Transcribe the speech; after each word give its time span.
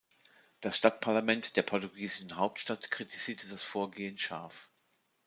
Das 0.61 0.79
Stadtparlament 0.79 1.57
der 1.57 1.61
portugiesischen 1.61 2.35
Hauptstadt 2.37 2.89
kritisierte 2.89 3.47
das 3.47 3.61
Vorgehen 3.63 4.17
scharf. 4.17 4.71